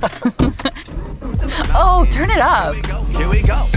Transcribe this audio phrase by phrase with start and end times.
[1.74, 2.74] oh, turn it up.
[2.74, 3.66] Here we go.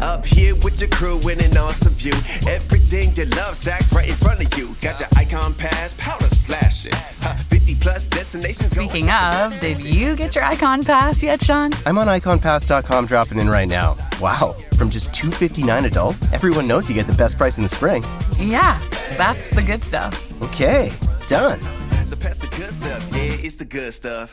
[0.00, 2.12] Up here with your crew in an awesome view.
[2.48, 4.74] Everything you love stacked right in front of you.
[4.80, 6.92] Got your icon pass, powder slashing.
[6.92, 8.70] 50 plus destinations.
[8.70, 11.72] Speaking of, did you get your icon pass yet, Sean?
[11.84, 13.96] I'm on iconpass.com dropping in right now.
[14.20, 18.02] Wow, from just 259 adult, everyone knows you get the best price in the spring.
[18.38, 18.80] Yeah,
[19.16, 20.40] that's the good stuff.
[20.42, 20.92] Okay,
[21.26, 21.60] done.
[22.06, 23.06] So pass the good stuff.
[23.12, 24.32] Yeah, it's the good stuff.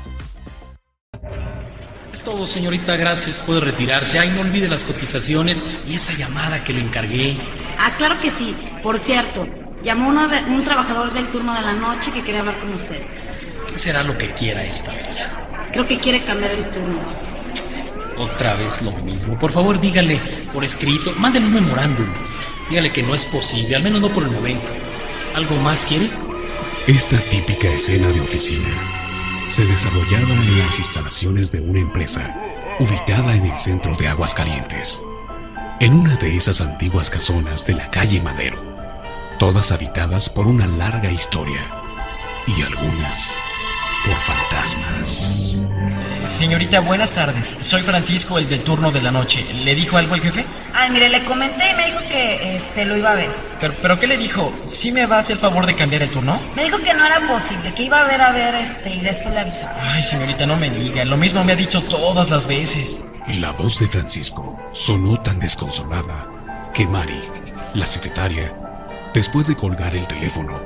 [2.21, 3.41] Es todo, señorita, gracias.
[3.41, 4.19] Puede retirarse.
[4.19, 7.35] Ay, no olvide las cotizaciones y esa llamada que le encargué.
[7.79, 8.55] Ah, claro que sí.
[8.83, 9.47] Por cierto,
[9.83, 13.01] llamó uno de- un trabajador del turno de la noche que quería hablar con usted.
[13.71, 15.35] ¿Qué será lo que quiera esta vez?
[15.71, 17.01] Creo que quiere cambiar el turno.
[18.19, 19.39] Otra vez lo mismo.
[19.39, 22.05] Por favor, dígale por escrito, mándele un memorándum.
[22.69, 24.71] Dígale que no es posible, al menos no por el momento.
[25.33, 26.07] ¿Algo más quiere?
[26.85, 28.69] Esta típica escena de oficina
[29.51, 32.33] se desarrollaba en las instalaciones de una empresa
[32.79, 35.03] ubicada en el centro de Aguascalientes,
[35.81, 38.63] en una de esas antiguas casonas de la calle Madero,
[39.39, 41.69] todas habitadas por una larga historia
[42.47, 43.33] y algunas
[44.05, 45.67] por fantasmas.
[46.23, 47.57] Señorita, buenas tardes.
[47.61, 49.43] Soy Francisco, el del turno de la noche.
[49.63, 50.45] ¿Le dijo algo el jefe?
[50.73, 53.29] Ay, mire, le comenté y me dijo que este lo iba a ver.
[53.59, 54.53] ¿Pero, pero qué le dijo?
[54.63, 56.39] ¿Sí me va a hacer el favor de cambiar el turno?
[56.55, 59.33] Me dijo que no era posible, que iba a ver a ver este y después
[59.33, 59.75] le avisaba.
[59.81, 61.03] Ay, señorita, no me diga.
[61.05, 63.03] Lo mismo me ha dicho todas las veces.
[63.39, 66.27] La voz de Francisco sonó tan desconsolada
[66.73, 67.21] que Mari,
[67.73, 68.53] la secretaria,
[69.13, 70.59] después de colgar el teléfono,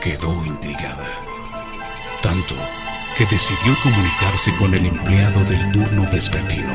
[0.00, 1.06] quedó intrigada.
[2.22, 2.54] Tanto
[3.16, 6.74] que decidió comunicarse con el empleado del turno vespertino.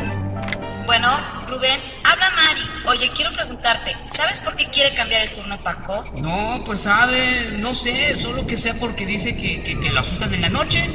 [0.85, 1.09] Bueno,
[1.47, 2.61] Rubén, habla Mari.
[2.87, 6.05] Oye, quiero preguntarte, ¿sabes por qué quiere cambiar el turno Paco?
[6.15, 10.33] No, pues sabe, no sé, solo que sea porque dice que, que, que lo asustan
[10.33, 10.89] en la noche.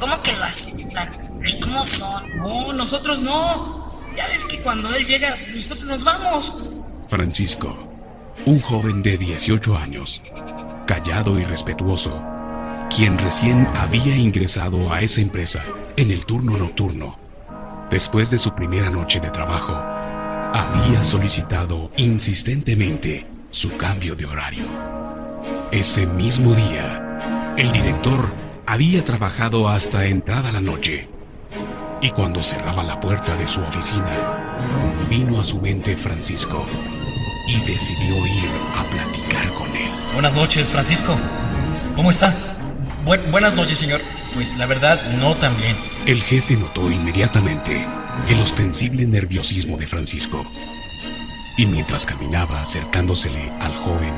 [0.00, 1.40] ¿Cómo que lo asustan?
[1.44, 2.36] Ay, ¿cómo son?
[2.38, 4.00] No, nosotros no.
[4.16, 6.54] Ya ves que cuando él llega, nosotros nos vamos.
[7.08, 7.76] Francisco,
[8.46, 10.22] un joven de 18 años,
[10.86, 12.22] callado y respetuoso,
[12.94, 15.64] quien recién había ingresado a esa empresa
[15.96, 17.18] en el turno nocturno,
[17.90, 24.66] después de su primera noche de trabajo, había solicitado insistentemente su cambio de horario.
[25.70, 28.32] Ese mismo día, el director
[28.66, 31.08] había trabajado hasta entrada la noche,
[32.00, 34.56] y cuando cerraba la puerta de su oficina,
[35.08, 36.64] vino a su mente Francisco
[37.48, 39.90] y decidió ir a platicar con él.
[40.12, 41.16] Buenas noches, Francisco.
[41.94, 42.55] ¿Cómo está?
[43.06, 44.00] Buen- buenas noches, señor.
[44.34, 45.76] Pues la verdad, no tan bien.
[46.06, 47.86] El jefe notó inmediatamente
[48.28, 50.44] el ostensible nerviosismo de Francisco.
[51.56, 54.12] Y mientras caminaba acercándosele al joven,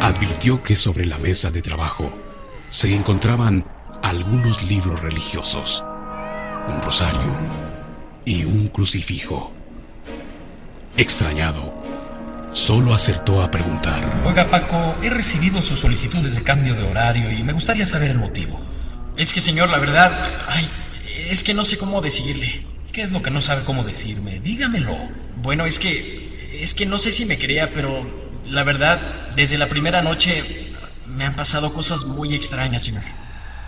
[0.00, 2.12] advirtió que sobre la mesa de trabajo
[2.68, 3.64] se encontraban
[4.02, 5.82] algunos libros religiosos,
[6.68, 7.36] un rosario
[8.26, 9.52] y un crucifijo.
[10.96, 11.72] Extrañado,
[12.52, 14.22] solo acertó a preguntar.
[14.24, 18.18] Oiga, Paco, he recibido sus solicitudes de cambio de horario y me gustaría saber el
[18.18, 18.60] motivo.
[19.16, 20.68] Es que, señor, la verdad, ay,
[21.30, 22.66] es que no sé cómo decirle.
[22.92, 24.40] ¿Qué es lo que no sabe cómo decirme?
[24.40, 24.96] Dígamelo.
[25.42, 28.08] Bueno, es que, es que no sé si me crea, pero
[28.46, 30.72] la verdad, desde la primera noche
[31.06, 33.02] me han pasado cosas muy extrañas, señor.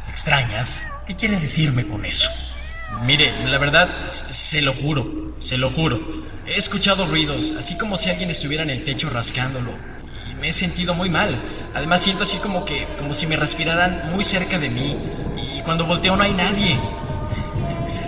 [0.09, 0.83] ¿Extrañas?
[1.07, 2.31] ¿Qué quiere decirme con eso?
[3.05, 5.99] Mire, la verdad, se lo juro, se lo juro.
[6.47, 9.71] He escuchado ruidos, así como si alguien estuviera en el techo rascándolo.
[10.31, 11.41] Y me he sentido muy mal.
[11.75, 14.97] Además siento así como que, como si me respiraran muy cerca de mí.
[15.57, 16.79] Y cuando volteo no hay nadie.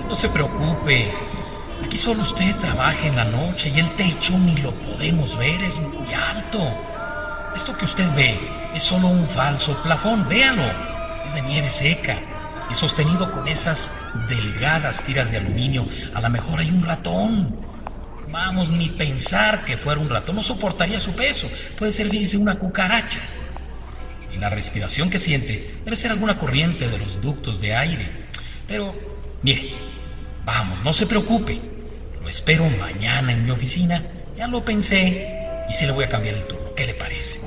[0.08, 1.11] No se preocupe.
[1.82, 5.81] Aquí solo usted trabaja en la noche y el techo ni lo podemos ver, es
[5.81, 6.58] muy alto.
[7.56, 8.38] Esto que usted ve
[8.75, 10.64] es solo un falso plafón, véalo.
[11.25, 12.31] Es de nieve seca
[12.72, 15.86] y sostenido con esas delgadas tiras de aluminio.
[16.14, 17.60] A lo mejor hay un ratón.
[18.30, 21.50] Vamos, ni pensar que fuera un ratón, no soportaría su peso.
[21.78, 23.20] Puede ser, una cucaracha.
[24.34, 28.10] Y la respiración que siente debe ser alguna corriente de los ductos de aire.
[28.66, 28.94] Pero,
[29.42, 29.75] mire,
[30.46, 31.60] vamos, no se preocupe.
[32.22, 34.02] Lo espero mañana en mi oficina.
[34.36, 36.75] Ya lo pensé y sí le voy a cambiar el turno.
[36.75, 37.40] ¿Qué le parece?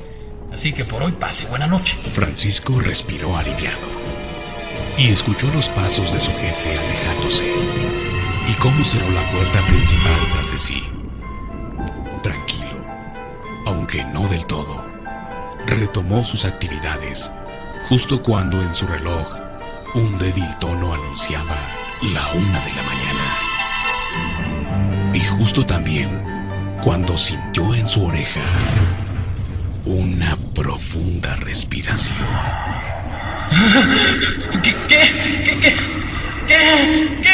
[0.52, 1.96] Así que por hoy pase buena noche.
[2.12, 3.95] Francisco respiró aliviado.
[4.98, 7.52] Y escuchó los pasos de su jefe alejándose
[8.48, 10.82] y cómo cerró la puerta principal tras de sí.
[12.22, 12.84] Tranquilo,
[13.66, 14.84] aunque no del todo,
[15.66, 17.30] retomó sus actividades
[17.88, 19.28] justo cuando en su reloj
[19.94, 21.56] un débil tono anunciaba
[22.14, 23.24] la una de la mañana.
[25.14, 26.24] Y justo también
[26.82, 28.42] cuando sintió en su oreja
[29.84, 32.95] una profunda respiración.
[34.62, 34.74] ¿Qué?
[34.88, 35.44] ¿Qué?
[35.44, 35.76] ¿Qué?
[36.46, 37.26] ¿Qué?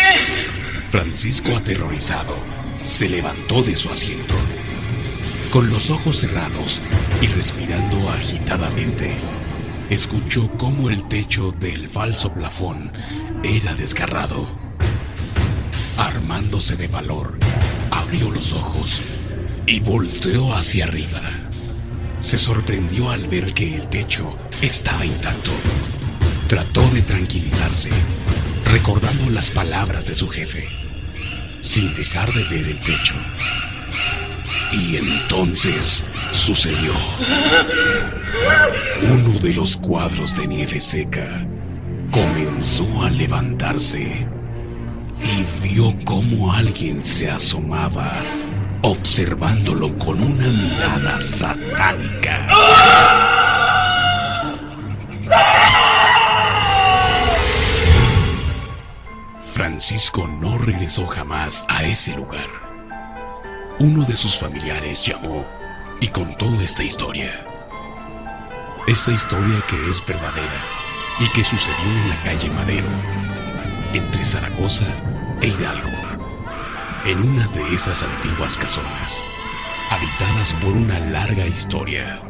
[0.90, 2.36] Francisco, aterrorizado,
[2.84, 4.34] se levantó de su asiento.
[5.50, 6.80] Con los ojos cerrados
[7.20, 9.16] y respirando agitadamente,
[9.90, 12.92] escuchó cómo el techo del falso plafón
[13.42, 14.46] era desgarrado.
[15.98, 17.38] Armándose de valor,
[17.90, 19.02] abrió los ojos
[19.66, 21.20] y volteó hacia arriba.
[22.20, 25.52] Se sorprendió al ver que el techo estaba intacto.
[26.48, 27.90] Trató de tranquilizarse,
[28.72, 30.68] recordando las palabras de su jefe,
[31.60, 33.14] sin dejar de ver el techo.
[34.72, 36.92] Y entonces sucedió.
[39.02, 41.46] Uno de los cuadros de nieve seca
[42.10, 44.26] comenzó a levantarse
[45.22, 48.22] y vio cómo alguien se asomaba,
[48.82, 53.31] observándolo con una mirada satánica.
[59.52, 62.48] Francisco no regresó jamás a ese lugar.
[63.78, 65.46] Uno de sus familiares llamó
[66.00, 67.46] y contó esta historia.
[68.86, 70.62] Esta historia que es verdadera
[71.20, 72.88] y que sucedió en la calle Madero,
[73.92, 74.86] entre Zaragoza
[75.42, 75.90] e Hidalgo,
[77.04, 79.22] en una de esas antiguas casonas,
[79.90, 82.22] habitadas por una larga historia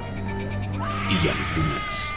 [1.09, 2.17] y algunas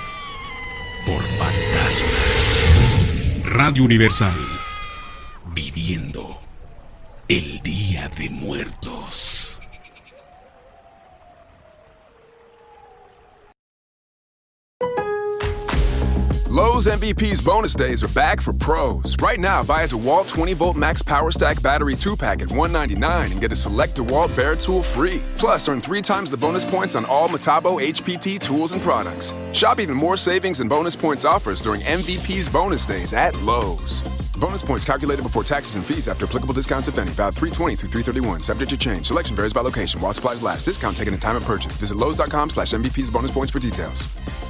[1.06, 3.44] por fantasmas.
[3.46, 4.55] Radio Universal,
[5.56, 6.38] viviendo
[7.30, 9.62] el Día de Muertos.
[16.50, 19.16] Lowe's MVP's bonus days are back for pros.
[19.22, 23.32] Right now, buy a DeWalt 20 volt max power stack battery 2 pack at 199
[23.32, 25.22] and get a select DeWalt Bear tool free.
[25.38, 29.34] Plus, earn three times the bonus points on all Metabo HPT tools and products.
[29.54, 34.25] Shop even more savings and bonus points offers during MVP's bonus days at Lowe's.
[34.38, 37.12] Bonus points calculated before taxes and fees after applicable discounts, if any.
[37.12, 38.42] Valid 320 through 331.
[38.42, 39.08] Subject to change.
[39.08, 40.02] Selection varies by location.
[40.02, 40.66] While supplies last.
[40.66, 41.76] Discount taken at time of purchase.
[41.78, 44.45] Visit Lowe's.com slash MVP's bonus points for details.